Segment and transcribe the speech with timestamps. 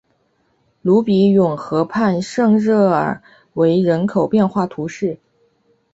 [0.81, 3.21] 鲁比永河畔圣热尔
[3.53, 5.19] 韦人口变化图示